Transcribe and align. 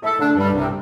Música 0.00 0.77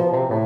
oh 0.00 0.30
you. 0.34 0.39